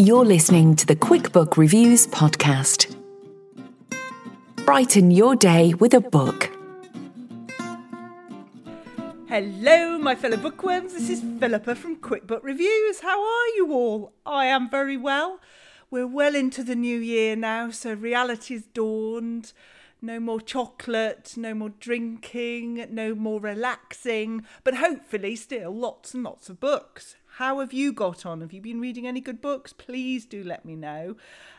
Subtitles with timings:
[0.00, 2.96] You're listening to the QuickBook Reviews podcast.
[4.64, 6.50] Brighten your day with a book.
[9.28, 10.94] Hello, my fellow bookworms.
[10.94, 13.00] This is Philippa from QuickBook Reviews.
[13.00, 14.14] How are you all?
[14.24, 15.38] I am very well.
[15.90, 19.52] We're well into the new year now, so reality's dawned.
[20.00, 26.48] No more chocolate, no more drinking, no more relaxing, but hopefully still lots and lots
[26.48, 27.16] of books.
[27.40, 28.42] How have you got on?
[28.42, 29.72] Have you been reading any good books?
[29.72, 31.16] Please do let me know.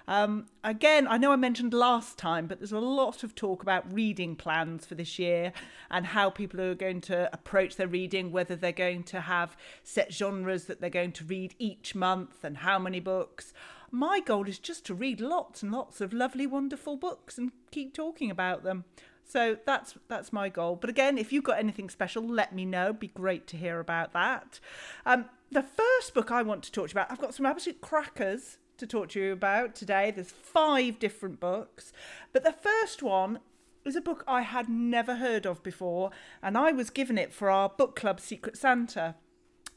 [0.08, 3.92] Um, again, I know I mentioned last time, but there's a lot of talk about
[3.92, 5.54] reading plans for this year
[5.90, 10.14] and how people are going to approach their reading, whether they're going to have set
[10.14, 13.52] genres that they're going to read each month and how many books.
[13.90, 17.96] My goal is just to read lots and lots of lovely, wonderful books and keep
[17.96, 18.86] talking about them.
[19.24, 20.76] So that's that's my goal.
[20.76, 22.86] But again, if you've got anything special, let me know.
[22.86, 24.60] It'd be great to hear about that.
[25.08, 27.82] Um, the first book I want to talk to you about, I've got some absolute
[27.82, 30.10] crackers to talk to you about today.
[30.10, 31.92] There's five different books,
[32.32, 33.40] but the first one
[33.84, 37.50] is a book I had never heard of before, and I was given it for
[37.50, 39.16] our book club Secret Santa.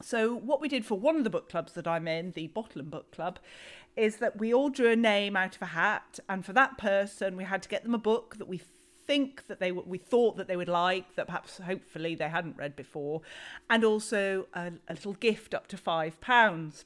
[0.01, 2.89] So what we did for one of the book clubs that I'm in, the Bottom
[2.89, 3.39] Book Club,
[3.95, 7.35] is that we all drew a name out of a hat, and for that person,
[7.35, 8.61] we had to get them a book that we
[9.05, 12.75] think that they we thought that they would like that perhaps hopefully they hadn't read
[12.75, 13.21] before
[13.69, 16.85] and also a, a little gift up to five pounds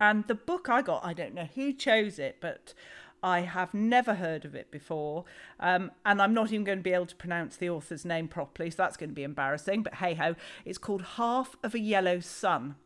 [0.00, 2.74] and the book i got i don't know who chose it but
[3.22, 5.24] I have never heard of it before,
[5.58, 8.70] um, and I'm not even going to be able to pronounce the author's name properly,
[8.70, 9.82] so that's going to be embarrassing.
[9.82, 12.76] But hey ho, it's called Half of a Yellow Sun,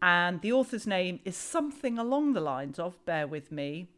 [0.00, 3.88] and the author's name is something along the lines of, bear with me,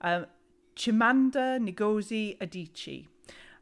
[0.00, 0.26] um,
[0.74, 3.06] Chimamanda Ngozi Adichie.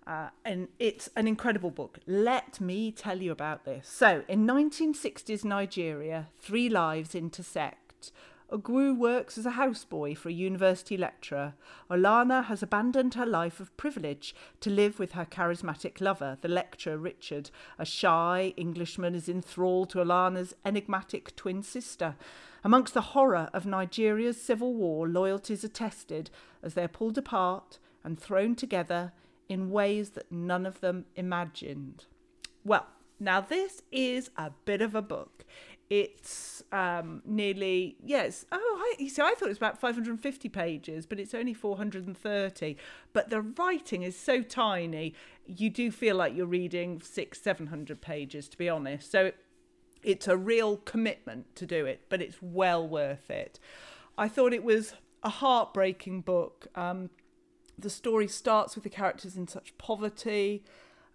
[0.06, 1.98] Uh, and it's an incredible book.
[2.06, 3.88] Let me tell you about this.
[3.88, 8.12] So, in 1960s Nigeria, three lives intersect.
[8.53, 11.54] Ugwu works as a houseboy for a university lecturer.
[11.91, 16.98] Olanna has abandoned her life of privilege to live with her charismatic lover, the lecturer
[16.98, 17.50] Richard.
[17.78, 22.16] A shy Englishman is enthralled to Olanna's enigmatic twin sister.
[22.62, 26.31] Amongst the horror of Nigeria's civil war, loyalties are tested
[26.62, 29.12] as they are pulled apart and thrown together
[29.49, 32.06] in ways that none of them imagined.
[32.65, 32.87] Well,
[33.21, 35.44] now this is a bit of a book.
[35.91, 38.47] It's um, nearly yes.
[38.50, 42.77] Oh, I, see, I thought it was about 550 pages, but it's only 430.
[43.12, 45.15] But the writing is so tiny,
[45.47, 49.12] you do feel like you're reading six, 700 pages, to be honest.
[49.12, 49.33] So
[50.03, 53.60] it's a real commitment to do it, but it's well worth it.
[54.16, 56.66] I thought it was a heartbreaking book.
[56.75, 57.10] Um,
[57.78, 60.64] the story starts with the characters in such poverty.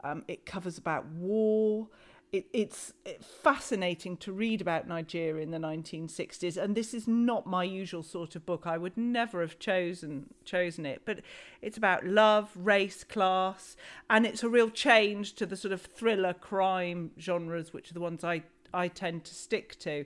[0.04, 1.88] Um, it covers about war.
[2.32, 2.94] It, it's
[3.42, 8.36] fascinating to read about Nigeria in the 1960s, and this is not my usual sort
[8.36, 8.68] of book.
[8.68, 11.22] I would never have chosen chosen it, but
[11.64, 13.76] it's about love, race, class,
[14.12, 18.00] and it's a real change to the sort of thriller crime genres, which are the
[18.00, 20.06] ones I I tend to stick to.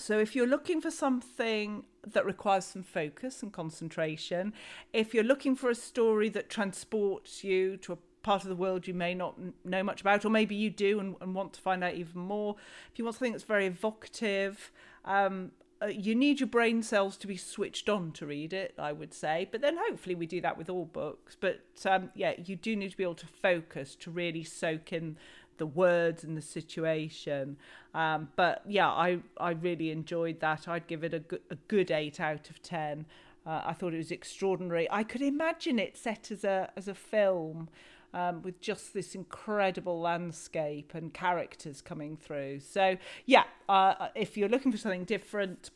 [0.00, 4.52] So if you're looking for something that requires some focus and concentration,
[4.92, 8.86] if you're looking for a story that transports you to a part of the world
[8.86, 11.82] you may not know much about, or maybe you do and, and want to find
[11.82, 12.54] out even more,
[12.92, 14.70] if you want something that's very evocative,
[15.04, 15.50] um,
[15.82, 19.14] uh, you need your brain cells to be switched on to read it, I would
[19.14, 19.48] say.
[19.50, 21.36] But then hopefully we do that with all books.
[21.38, 25.16] But um, yeah, you do need to be able to focus to really soak in
[25.58, 27.56] the words and the situation.
[27.94, 30.66] Um, but yeah, I, I really enjoyed that.
[30.68, 33.06] I'd give it a good, a good eight out of ten.
[33.46, 34.88] Uh, I thought it was extraordinary.
[34.90, 37.68] I could imagine it set as a as a film.
[38.14, 42.60] um, with just this incredible landscape and characters coming through.
[42.60, 42.96] So,
[43.26, 45.70] yeah, uh, if you're looking for something different,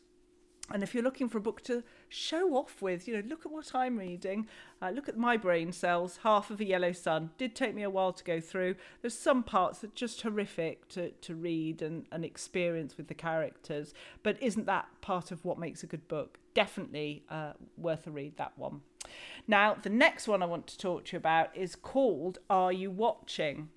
[0.71, 1.83] and if you're looking for a book to
[2.13, 4.47] show off with, you know, look at what I'm reading,
[4.81, 7.31] uh, look at my brain cells, half of a yellow sun.
[7.37, 8.75] Did take me a while to go through.
[9.01, 13.93] There's some parts that just horrific to, to read and, and experience with the characters,
[14.21, 16.37] but isn't that part of what makes a good book?
[16.53, 18.81] Definitely uh, worth a read, that one.
[19.47, 22.91] Now, the next one I want to talk to you about is called Are You
[22.91, 23.69] Watching?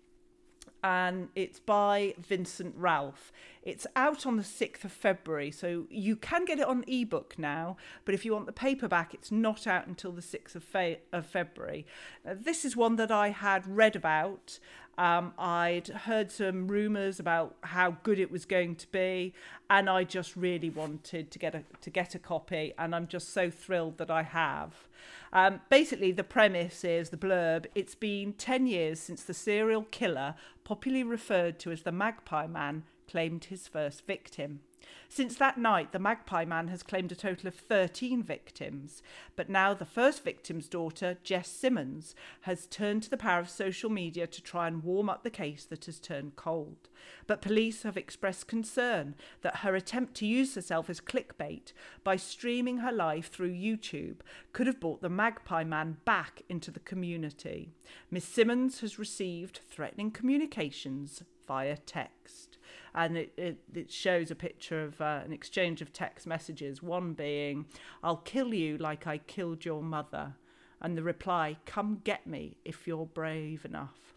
[0.87, 3.33] And it's by Vincent Ralph.
[3.65, 7.77] It's out on the 6th of February, so you can get it on ebook now,
[8.05, 11.27] but if you want the paperback, it's not out until the 6th of, fe- of
[11.27, 11.87] February.
[12.25, 14.61] Now, this is one that I had read about.
[14.98, 19.34] Um, I'd heard some rumours about how good it was going to be,
[19.69, 23.32] and I just really wanted to get a to get a copy, and I'm just
[23.32, 24.88] so thrilled that I have.
[25.32, 27.66] Um, basically, the premise is the blurb.
[27.75, 30.34] It's been 10 years since the serial killer,
[30.64, 34.60] popularly referred to as the Magpie Man, claimed his first victim.
[35.09, 39.03] Since that night, the Magpie Man has claimed a total of 13 victims.
[39.37, 43.88] But now the first victim's daughter, Jess Simmons, has turned to the power of social
[43.88, 46.88] media to try and warm up the case that has turned cold.
[47.27, 51.73] But police have expressed concern that her attempt to use herself as clickbait
[52.03, 54.17] by streaming her life through YouTube
[54.53, 57.75] could have brought the Magpie Man back into the community.
[58.11, 62.56] Miss Simmons has received threatening communications via text
[62.96, 66.82] and it, it, it shows a picture of uh, an exchange of text messages.
[66.82, 67.66] One being,
[68.02, 70.34] I'll kill you like I killed your mother.
[70.81, 74.14] And the reply, come get me if you're brave enough.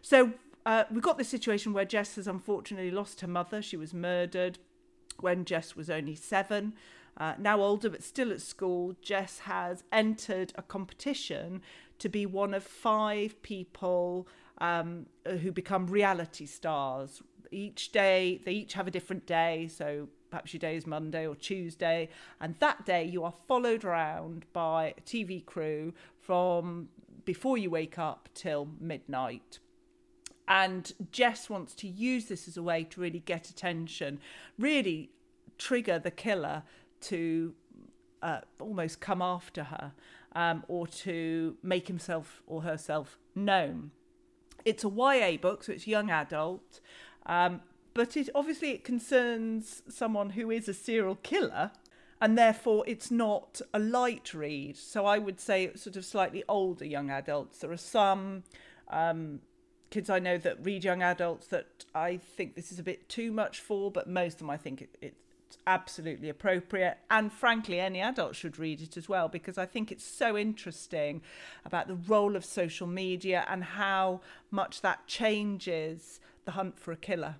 [0.00, 0.32] So
[0.64, 3.60] uh, we've got this situation where Jess has unfortunately lost her mother.
[3.60, 4.58] She was murdered
[5.18, 6.74] when Jess was only seven.
[7.16, 11.62] Uh, now older but still at school, Jess has entered a competition
[11.98, 14.26] to be one of five people
[14.60, 17.22] um, who become reality stars.
[17.50, 19.68] Each day they each have a different day.
[19.72, 22.08] So perhaps your day is monday or tuesday.
[22.40, 26.88] And that day you are followed around by a tv crew from
[27.24, 29.58] before you wake up till midnight.
[30.46, 34.18] And jess wants to use this as a way to really get attention
[34.58, 35.10] really
[35.58, 36.62] trigger the killer
[37.00, 37.54] to
[38.22, 39.92] uh, almost come after her
[40.34, 43.90] um, or to make himself or herself known
[44.64, 46.80] it's a YA book, so it's young adult.
[47.26, 47.62] Um,
[47.94, 51.72] but it obviously it concerns someone who is a serial killer
[52.20, 54.76] and therefore it's not a light read.
[54.76, 57.58] So I would say sort of slightly older young adults.
[57.58, 58.44] There are some
[58.88, 59.40] um,
[59.90, 63.32] kids I know that read young adults that I think this is a bit too
[63.32, 65.29] much for, but most of them I think it, it's
[65.66, 66.98] absolutely appropriate.
[67.10, 71.22] And frankly, any adult should read it as well because I think it's so interesting
[71.64, 74.20] about the role of social media and how
[74.50, 77.36] much that changes the hunt for a killer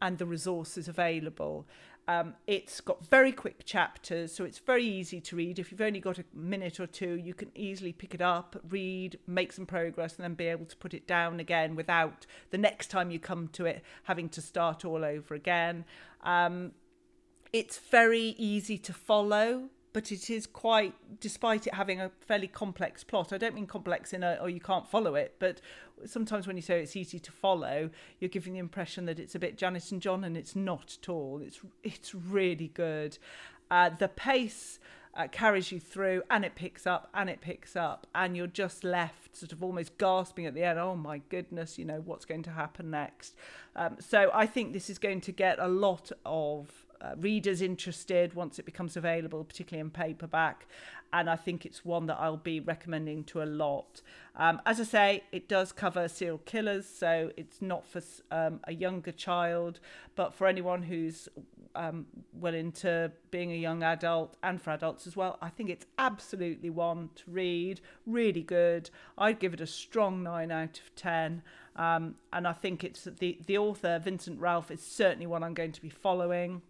[0.00, 1.66] and the resources available.
[2.08, 5.60] Um, it's got very quick chapters, so it's very easy to read.
[5.60, 9.18] If you've only got a minute or two, you can easily pick it up, read,
[9.28, 12.88] make some progress, and then be able to put it down again without the next
[12.88, 15.84] time you come to it having to start all over again.
[16.24, 16.72] Um,
[17.52, 23.04] it's very easy to follow but it is quite despite it having a fairly complex
[23.04, 25.60] plot i don't mean complex in a or you can't follow it but
[26.06, 27.90] sometimes when you say it's easy to follow
[28.20, 31.08] you're giving the impression that it's a bit Janet and John and it's not at
[31.08, 31.40] all.
[31.44, 33.18] It's it's really good.
[33.70, 34.78] Uh, the pace
[35.14, 38.82] uh, carries you through and it picks up and it picks up and you're just
[38.84, 40.78] left sort of almost gasping at the end.
[40.78, 43.34] Oh my goodness you know what's going to happen next?
[43.74, 46.84] Um, so i think this is going to get a lot of
[47.16, 50.66] readers interested once it becomes available, particularly in paperback.
[51.12, 54.00] And I think it's one that I'll be recommending to a lot.
[54.34, 58.72] Um, as I say, it does cover serial killers, so it's not for um, a
[58.72, 59.78] younger child,
[60.16, 61.28] but for anyone who's
[61.74, 65.38] um, well into being a young adult and for adults as well.
[65.42, 68.90] I think it's absolutely one to read, really good.
[69.18, 71.42] I'd give it a strong nine out of ten.
[71.76, 75.72] Um, and I think it's the the author Vincent Ralph is certainly one I'm going
[75.72, 76.62] to be following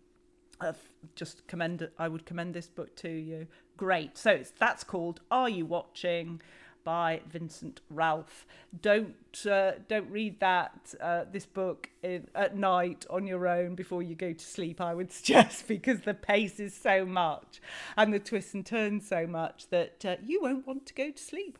[0.62, 0.72] uh,
[1.14, 3.46] just commend I would commend this book to you.
[3.76, 4.16] Great.
[4.16, 6.40] So it's that's called Are You Watching?
[6.84, 8.46] by Vincent Ralph.
[8.80, 9.14] Don't
[9.48, 14.14] uh, don't read that uh, this book in, at night on your own before you
[14.14, 14.80] go to sleep.
[14.80, 17.60] I would suggest because the pace is so much
[17.96, 21.22] and the twists and turns so much that uh, you won't want to go to
[21.22, 21.58] sleep.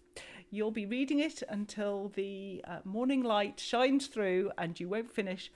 [0.50, 5.50] You'll be reading it until the uh, morning light shines through, and you won't finish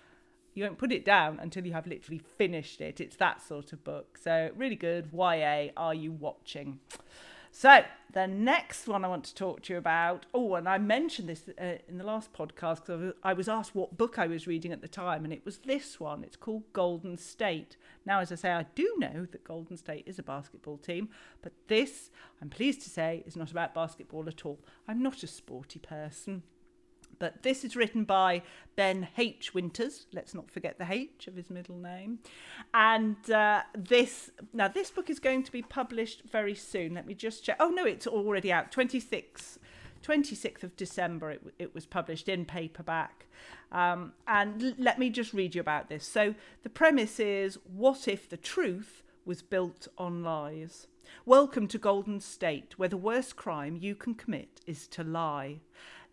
[0.57, 3.01] you won't put it down until you have literally finished it.
[3.01, 4.19] It's that sort of book.
[4.21, 5.11] So really good.
[5.13, 6.81] YA, are you watching?
[7.59, 10.27] So, the next one I want to talk to you about.
[10.35, 13.97] Oh, and I mentioned this uh, in the last podcast because I was asked what
[13.97, 16.23] book I was reading at the time, and it was this one.
[16.23, 17.79] It's called Golden State.
[18.05, 21.09] Now, as I say, I do know that Golden State is a basketball team,
[21.41, 22.11] but this,
[22.43, 24.59] I'm pleased to say, is not about basketball at all.
[24.87, 26.43] I'm not a sporty person.
[27.19, 28.43] But this is written by
[28.77, 29.55] Ben H.
[29.55, 30.07] Winters.
[30.13, 32.19] Let's not forget the H of his middle name.
[32.75, 36.95] And uh, this, now this book is going to be published very soon.
[36.95, 37.57] Let me just check.
[37.59, 38.71] Oh, no, it's already out.
[38.71, 39.59] 26th,
[40.03, 43.27] 26th of December, it, it was published in paperback.
[43.73, 46.07] Um, and l- let me just read you about this.
[46.07, 50.87] So the premise is what if the truth was built on lies?
[51.25, 55.61] Welcome to Golden State, where the worst crime you can commit is to lie.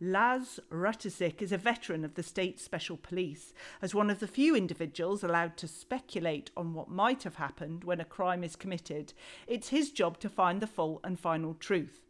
[0.02, 3.54] Laz Ratesic is a veteran of the state special police.
[3.82, 8.02] As one of the few individuals allowed to speculate on what might have happened when
[8.02, 9.14] a crime is committed,
[9.48, 12.02] it's his job to find the full and final truth.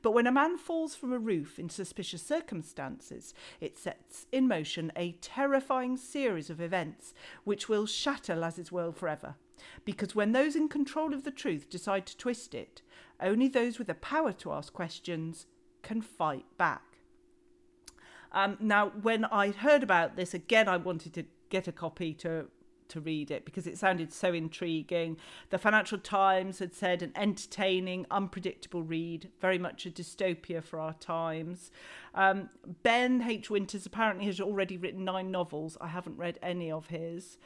[0.00, 4.92] But when a man falls from a roof in suspicious circumstances, it sets in motion
[4.96, 7.12] a terrifying series of events
[7.44, 9.34] which will shatter Laz's world forever.
[9.84, 12.82] Because when those in control of the truth decide to twist it,
[13.20, 15.46] only those with the power to ask questions
[15.82, 16.91] can fight back.
[18.32, 22.46] Um, now, when I heard about this, again, I wanted to get a copy to
[22.88, 25.16] to read it because it sounded so intriguing.
[25.48, 30.92] The Financial Times had said an entertaining, unpredictable read, very much a dystopia for our
[30.94, 31.70] times.
[32.14, 32.50] Um,
[32.82, 33.48] ben H.
[33.48, 35.78] Winters apparently has already written nine novels.
[35.80, 37.38] I haven't read any of his.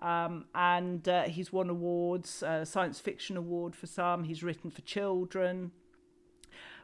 [0.00, 4.24] Um, and uh, he's won awards, uh, science fiction award for some.
[4.24, 5.72] He's written for children.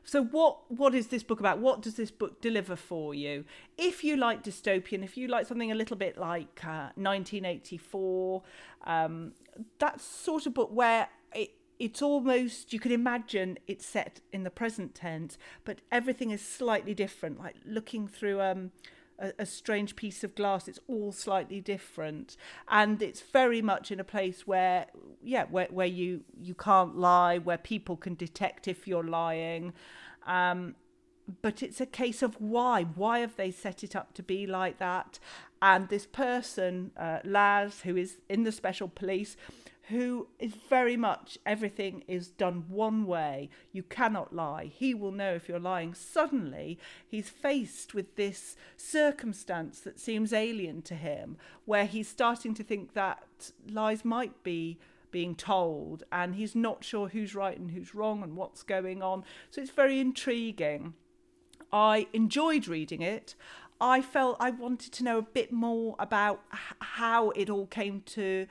[0.05, 1.59] So what what is this book about?
[1.59, 3.45] What does this book deliver for you?
[3.77, 8.43] If you like dystopian, if you like something a little bit like uh, 1984,
[8.87, 9.33] um,
[9.79, 14.51] that sort of book where it, it's almost you can imagine it's set in the
[14.51, 17.39] present tense, but everything is slightly different.
[17.39, 18.73] Like looking through um,
[19.21, 20.69] a, a strange piece of glass.
[20.69, 22.37] It's all slightly different,
[22.69, 24.87] and it's very much in a place where,
[25.23, 29.73] yeah, where where you you can't lie, where people can detect if you're lying.
[30.27, 30.75] Um,
[31.43, 32.83] but it's a case of why.
[32.83, 35.19] Why have they set it up to be like that?
[35.63, 39.37] And this person, uh, Laz, who is in the special police,
[39.91, 43.51] who is very much everything is done one way.
[43.73, 44.67] You cannot lie.
[44.67, 45.95] He will know if you're lying.
[45.95, 52.63] Suddenly, he's faced with this circumstance that seems alien to him, where he's starting to
[52.63, 54.79] think that lies might be
[55.11, 59.25] being told, and he's not sure who's right and who's wrong and what's going on.
[59.51, 60.95] So it's very intriguing.
[61.73, 63.35] I enjoyed reading it.
[63.81, 68.47] I felt I wanted to know a bit more about how it all came to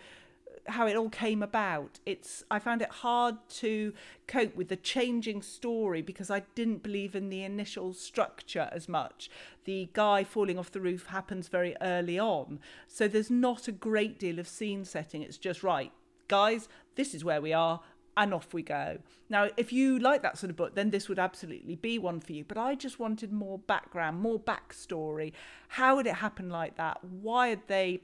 [0.67, 1.99] how it all came about.
[2.05, 3.93] It's I found it hard to
[4.27, 9.29] cope with the changing story because I didn't believe in the initial structure as much.
[9.65, 14.19] The guy falling off the roof happens very early on, so there's not a great
[14.19, 15.21] deal of scene setting.
[15.21, 15.91] It's just right,
[16.27, 17.81] guys, this is where we are.
[18.17, 18.97] And off we go.
[19.29, 22.33] Now, if you like that sort of book, then this would absolutely be one for
[22.33, 22.43] you.
[22.43, 25.31] But I just wanted more background, more backstory.
[25.69, 27.01] How did it happen like that?
[27.01, 28.01] Why had they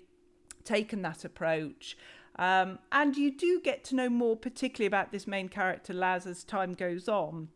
[0.64, 1.98] taken that approach?
[2.38, 6.44] Um, and you do get to know more, particularly about this main character, Laz, as
[6.44, 7.50] time goes on.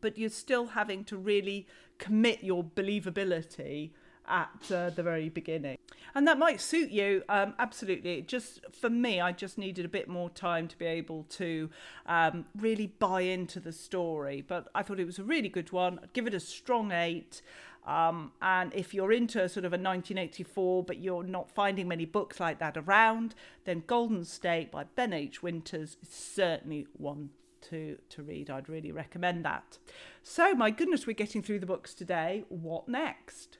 [0.00, 1.66] But you're still having to really
[1.98, 3.90] commit your believability
[4.28, 5.78] at uh, the very beginning.
[6.14, 8.22] And that might suit you, um, absolutely.
[8.22, 11.70] Just for me, I just needed a bit more time to be able to
[12.06, 14.44] um, really buy into the story.
[14.46, 15.98] But I thought it was a really good one.
[16.02, 17.42] I'd give it a strong eight.
[17.86, 22.38] Um, and if you're into sort of a 1984, but you're not finding many books
[22.38, 25.42] like that around, then Golden State by Ben H.
[25.42, 27.30] Winters is certainly one
[27.62, 28.50] to, to read.
[28.50, 29.78] I'd really recommend that.
[30.22, 32.44] So, my goodness, we're getting through the books today.
[32.48, 33.58] What next?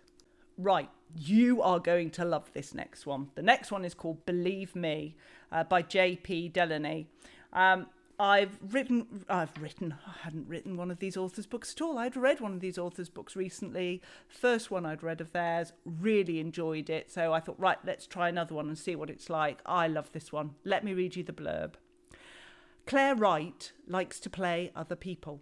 [0.57, 3.29] Right, you are going to love this next one.
[3.35, 5.17] The next one is called Believe Me
[5.53, 6.49] uh, by J.P.
[6.49, 7.07] Delaney.
[7.53, 7.87] Um,
[8.21, 11.99] I've written, I've written, I hadn't written one of these authors' books at all.
[11.99, 14.03] I'd read one of these authors' books recently.
[14.27, 17.13] First one I'd read of theirs, really enjoyed it.
[17.13, 19.61] So I thought, right, let's try another one and see what it's like.
[19.65, 20.57] I love this one.
[20.65, 21.75] Let me read you the blurb.
[22.87, 25.41] Claire Wright likes to play other people.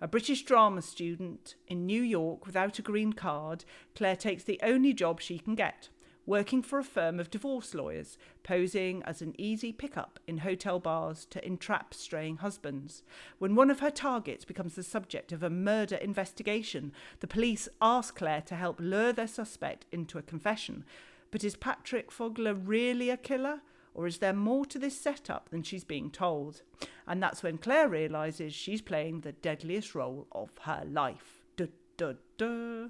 [0.00, 3.64] A British drama student in New York without a green card,
[3.94, 5.90] Claire takes the only job she can get
[6.26, 11.24] working for a firm of divorce lawyers, posing as an easy pickup in hotel bars
[11.30, 13.04] to entrap straying husbands.
[13.38, 18.16] When one of her targets becomes the subject of a murder investigation, the police ask
[18.16, 20.84] Claire to help lure their suspect into a confession.
[21.30, 23.60] But is Patrick Fogler really a killer?
[23.94, 26.60] Or is there more to this setup than she's being told?
[27.06, 31.42] And that's when Claire realises she's playing the deadliest role of her life.
[31.56, 32.88] Duh, duh, duh.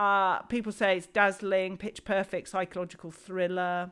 [0.00, 3.90] Uh, people say it's dazzling, pitch perfect psychological thriller,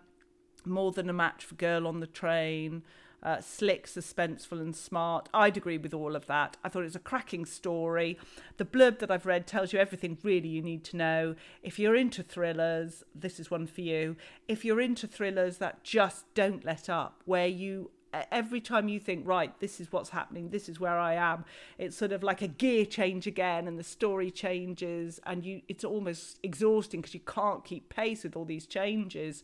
[0.65, 2.83] more than a match for Girl on the Train
[3.23, 5.29] uh, slick, suspenseful, and smart.
[5.35, 6.57] I'd agree with all of that.
[6.63, 8.19] I thought it was a cracking story.
[8.57, 11.35] The blurb that I've read tells you everything really you need to know.
[11.63, 14.17] If you're into thrillers, this is one for you.
[14.47, 17.91] If you're into thrillers that just don't let up, where you
[18.33, 21.45] every time you think right this is what's happening this is where i am
[21.77, 25.85] it's sort of like a gear change again and the story changes and you it's
[25.85, 29.43] almost exhausting because you can't keep pace with all these changes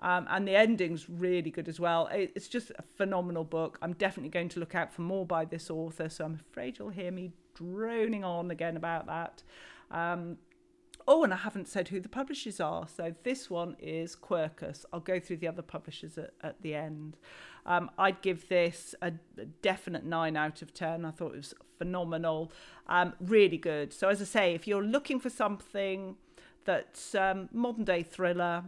[0.00, 2.08] um, and the ending's really good as well.
[2.12, 3.78] It's just a phenomenal book.
[3.80, 6.90] I'm definitely going to look out for more by this author, so I'm afraid you'll
[6.90, 9.42] hear me droning on again about that.
[9.90, 10.36] Um,
[11.08, 12.88] oh, and I haven't said who the publishers are.
[12.88, 14.84] So this one is Quercus.
[14.92, 17.16] I'll go through the other publishers at, at the end.
[17.64, 21.04] Um, I'd give this a, a, definite 9 out of 10.
[21.04, 22.52] I thought it was phenomenal.
[22.88, 23.92] Um, really good.
[23.92, 26.16] So, as I say, if you're looking for something
[26.64, 28.64] that's um, modern day thriller,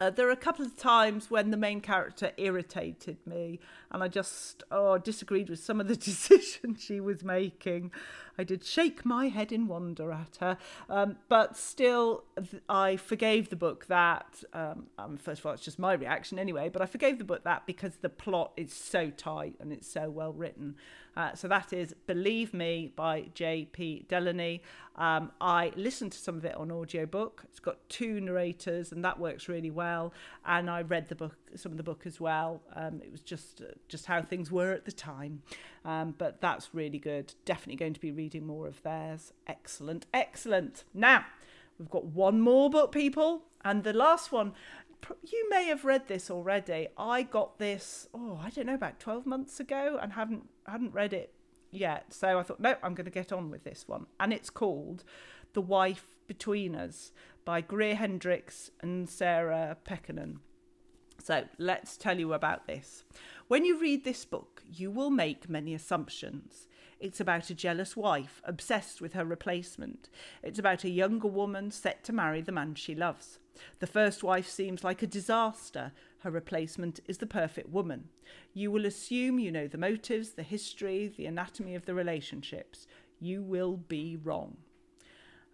[0.00, 3.60] uh, there are a couple of times when the main character irritated me
[3.92, 7.92] and I just oh disagreed with some of the decisions she was making.
[8.38, 12.24] I did shake my head in wonder at her, um, but still
[12.68, 14.42] I forgave the book that.
[14.52, 17.44] Um, um, first of all, it's just my reaction anyway, but I forgave the book
[17.44, 20.76] that because the plot is so tight and it's so well written.
[21.16, 24.06] Uh, so that is Believe Me by J.P.
[24.08, 24.62] Delaney.
[24.96, 27.42] Um, I listened to some of it on audiobook.
[27.44, 30.12] It's got two narrators, and that works really well.
[30.44, 32.62] And I read the book, some of the book as well.
[32.74, 35.42] Um, it was just uh, just how things were at the time,
[35.84, 37.34] um, but that's really good.
[37.44, 39.34] Definitely going to be reading more of theirs.
[39.46, 40.84] Excellent, excellent.
[40.94, 41.26] Now
[41.78, 44.54] we've got one more book, people, and the last one
[45.22, 46.88] you may have read this already.
[46.96, 51.12] I got this, oh, I don't know, about 12 months ago and haven't hadn't read
[51.12, 51.34] it
[51.70, 52.14] yet.
[52.14, 54.06] So I thought, no, I'm going to get on with this one.
[54.18, 55.04] And it's called
[55.52, 57.12] The Wife Between Us
[57.44, 60.38] by Greer Hendricks and Sarah Pekkanen.
[61.22, 63.04] So let's tell you about this.
[63.48, 66.66] When you read this book, you will make many assumptions.
[67.00, 70.08] It's about a jealous wife obsessed with her replacement.
[70.42, 73.38] It's about a younger woman set to marry the man she loves.
[73.78, 75.92] The first wife seems like a disaster.
[76.20, 78.08] Her replacement is the perfect woman.
[78.52, 82.86] You will assume you know the motives, the history, the anatomy of the relationships.
[83.20, 84.56] You will be wrong.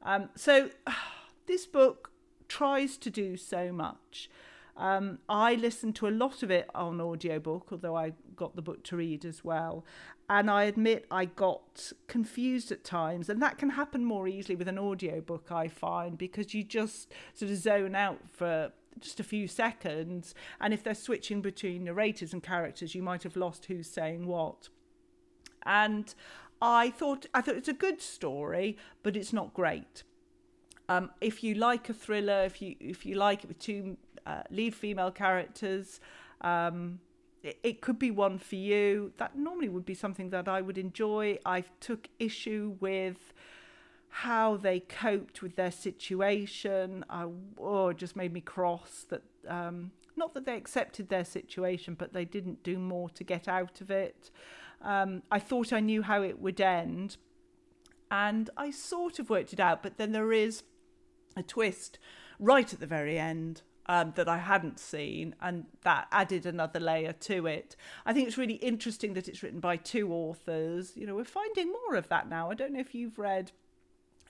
[0.03, 0.71] Um, so,
[1.47, 2.11] this book
[2.49, 4.31] tries to do so much.
[4.77, 8.83] Um, I listened to a lot of it on audiobook, although I got the book
[8.85, 9.85] to read as well.
[10.31, 14.69] And I admit I got confused at times, and that can happen more easily with
[14.69, 19.49] an audiobook, I find, because you just sort of zone out for just a few
[19.49, 20.33] seconds.
[20.61, 24.69] And if they're switching between narrators and characters, you might have lost who's saying what.
[25.67, 26.15] And
[26.63, 30.05] I thought I thought it's a good story, but it's not great.
[30.89, 34.43] Um, if you like a thriller, if you if you like it with two uh,
[34.49, 35.99] lead female characters,
[36.41, 37.01] um,
[37.43, 39.13] it, could be one for you.
[39.17, 41.39] That normally would be something that I would enjoy.
[41.45, 43.33] I took issue with
[44.09, 47.05] how they coped with their situation.
[47.09, 47.27] I,
[47.59, 52.13] oh, it just made me cross that, um, not that they accepted their situation, but
[52.13, 54.31] they didn't do more to get out of it.
[54.83, 57.17] Um, I thought I knew how it would end,
[58.11, 60.65] and I sort of worked it out, but then there is
[61.37, 61.99] a twist
[62.39, 63.63] right at the very end.
[63.93, 67.75] Um, that I hadn't seen, and that added another layer to it.
[68.07, 70.93] I think it's really interesting that it's written by two authors.
[70.95, 72.53] You know, we're finding more of that now.
[72.53, 73.51] I don't know if you've read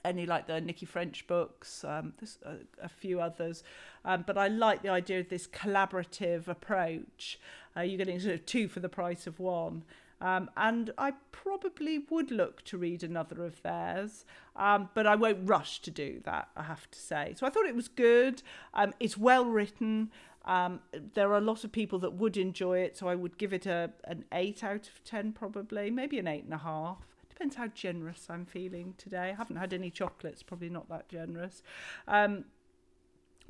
[0.03, 3.63] any like the Nikki French books, um, there's a, a few others.
[4.03, 7.39] Um, but I like the idea of this collaborative approach.
[7.75, 9.83] Uh, you're getting sort of two for the price of one.
[10.21, 14.23] Um, and I probably would look to read another of theirs,
[14.55, 17.33] um, but I won't rush to do that, I have to say.
[17.37, 18.43] So I thought it was good.
[18.73, 20.11] Um, it's well written.
[20.45, 20.79] Um,
[21.13, 23.65] there are a lot of people that would enjoy it, so I would give it
[23.65, 27.07] a an eight out of ten, probably, maybe an eight and a half.
[27.29, 29.29] Depends how generous I'm feeling today.
[29.31, 31.63] I haven't had any chocolates, probably not that generous.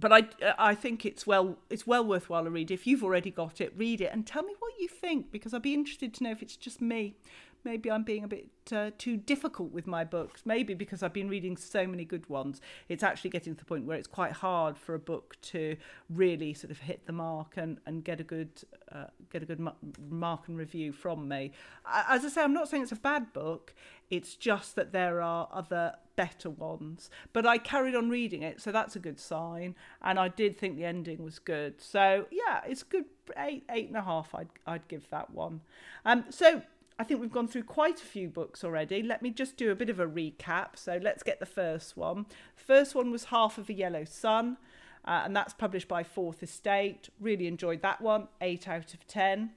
[0.02, 2.72] But I, uh, I think it's well, it's well worthwhile a read.
[2.72, 5.62] If you've already got it, read it and tell me what you think because I'd
[5.62, 7.16] be interested to know if it's just me.
[7.64, 10.44] Maybe I'm being a bit uh, too difficult with my books.
[10.46, 13.86] Maybe because I've been reading so many good ones, it's actually getting to the point
[13.86, 15.78] where it's quite hard for a book to
[16.10, 18.50] really sort of hit the mark and, and get a good
[18.92, 19.66] uh, get a good
[20.10, 21.52] mark and review from me.
[21.86, 23.74] As I say, I'm not saying it's a bad book.
[24.10, 27.10] It's just that there are other better ones.
[27.34, 29.76] But I carried on reading it, so that's a good sign.
[30.02, 31.82] And I did think the ending was good.
[31.82, 33.06] So yeah, it's good.
[33.38, 34.36] Eight, eight and a half.
[34.36, 35.62] I'd I'd give that one.
[36.06, 36.62] Um, so
[37.00, 39.02] I think we've gone through quite a few books already.
[39.02, 40.76] Let me just do a bit of a recap.
[40.76, 42.26] So let's get the first one.
[42.56, 44.58] First one was Half of a Yellow Sun,
[45.06, 47.10] uh, and that's published by Fourth Estate.
[47.20, 49.52] Really enjoyed that one, 8 out of 10.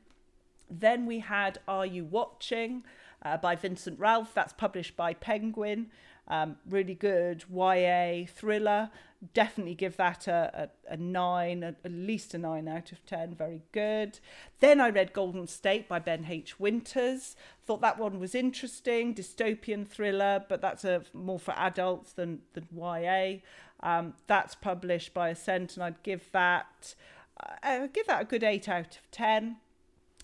[0.71, 2.83] Then we had Are You Watching
[3.23, 5.91] uh, by Vincent Ralph, that's published by Penguin.
[6.29, 8.91] Um, really good YA thriller.
[9.33, 13.35] Definitely give that a, a, a nine, a, at least a nine out of ten.
[13.35, 14.19] Very good.
[14.61, 16.61] Then I read Golden State by Ben H.
[16.61, 17.37] Winters.
[17.65, 22.67] Thought that one was interesting, dystopian thriller, but that's a more for adults than than
[22.77, 23.37] YA.
[23.81, 26.95] Um, that's published by Ascent, and I'd give that
[27.43, 29.57] uh, I'd give that a good eight out of ten.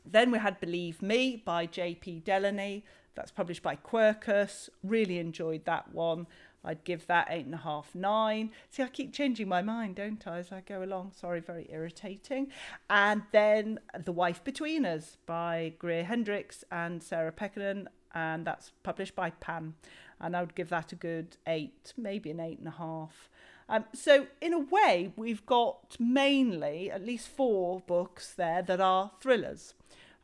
[0.05, 2.21] Then we had Believe Me by J.P.
[2.21, 2.85] Delaney.
[3.15, 4.69] That's published by Quercus.
[4.83, 6.27] Really enjoyed that one.
[6.65, 8.51] I'd give that eight and a half, nine.
[8.71, 11.13] See, I keep changing my mind, don't I, as I go along?
[11.15, 12.49] Sorry, very irritating.
[12.89, 19.15] And then The Wife Between Us by Greer Hendricks and Sarah Pekkanen, and that's published
[19.15, 19.75] by Pan.
[20.21, 23.31] And I would give that a good eight, maybe an eight and a half.
[23.71, 29.13] Um, so, in a way, we've got mainly at least four books there that are
[29.21, 29.75] thrillers.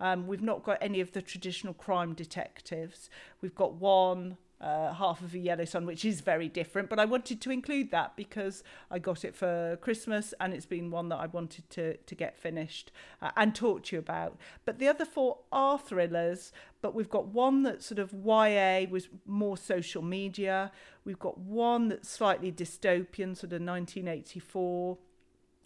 [0.01, 3.09] Um, we've not got any of the traditional crime detectives.
[3.40, 6.88] We've got one uh, half of a yellow sun, which is very different.
[6.88, 10.90] But I wanted to include that because I got it for Christmas and it's been
[10.90, 12.90] one that I wanted to, to get finished
[13.21, 14.38] uh, and talk to you about.
[14.64, 19.09] But the other four are thrillers, but we've got one that's sort of YA, was
[19.27, 20.73] more social media.
[21.05, 24.99] We've got one that's slightly dystopian, sort of 1984.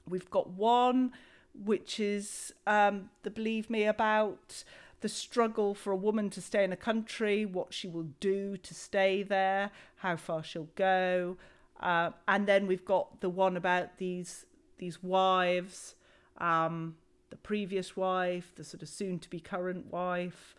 [0.08, 1.12] We've got one
[1.52, 4.64] which is um, the Believe Me about
[5.00, 8.74] the struggle for a woman to stay in a country, what she will do to
[8.74, 11.36] stay there, how far she'll go.
[11.80, 14.46] Uh, and then we've got the one about these
[14.78, 15.94] these wives,
[16.38, 16.96] um,
[17.28, 20.54] the previous wife, the sort of soon to be current wife,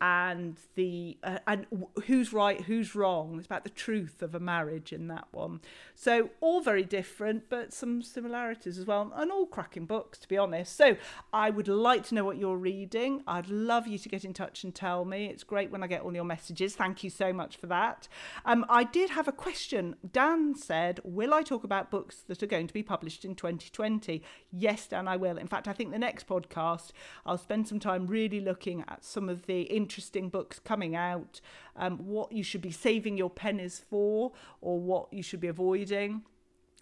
[0.00, 1.66] and the uh, and
[2.06, 3.36] who's right who's wrong.
[3.38, 5.60] It's about the truth of a marriage in that one.
[5.94, 10.36] So all very different but some similarities as well and all cracking books to be
[10.36, 10.76] honest.
[10.76, 10.96] So
[11.32, 13.22] i would like to know what you're reading.
[13.26, 15.26] I'd love you to get in touch and tell me.
[15.26, 16.74] It's great when i get all your messages.
[16.74, 18.06] Thank you so much for that.
[18.44, 19.96] Um, i did have a question.
[20.12, 24.22] Dan said will i talk about books that are going to be published in 2020
[24.52, 25.38] yes dan i will.
[25.38, 26.90] In fact i think the next podcast
[27.24, 31.40] i'll spend some time really looking at some of the interesting books coming out,
[31.76, 36.22] um, what you should be saving your pennies for, or what you should be avoiding.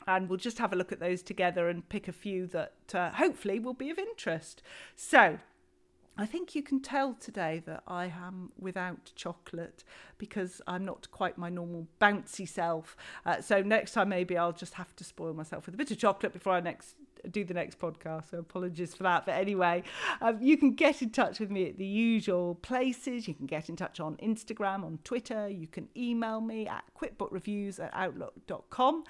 [0.07, 3.11] And we'll just have a look at those together and pick a few that uh,
[3.11, 4.63] hopefully will be of interest.
[4.97, 5.39] So,
[6.17, 9.85] I think you can tell today that I am without chocolate
[10.17, 12.97] because I'm not quite my normal bouncy self.
[13.27, 15.99] Uh, so next time maybe I'll just have to spoil myself with a bit of
[15.99, 16.95] chocolate before I next
[17.31, 18.31] do the next podcast.
[18.31, 19.27] So apologies for that.
[19.27, 19.83] But anyway,
[20.21, 23.29] um, you can get in touch with me at the usual places.
[23.29, 25.49] You can get in touch on Instagram, on Twitter.
[25.49, 29.05] You can email me at quickbookreviews at outlook.com.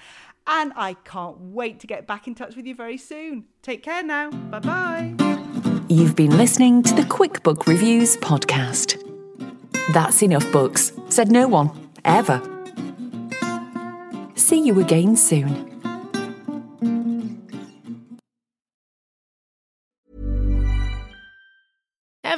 [0.47, 3.45] And I can't wait to get back in touch with you very soon.
[3.63, 4.31] Take care now.
[4.31, 5.15] Bye bye.
[5.89, 9.01] You've been listening to the QuickBook Reviews podcast.
[9.93, 11.71] That's enough books, said no one,
[12.05, 12.41] ever.
[14.35, 15.74] See you again soon.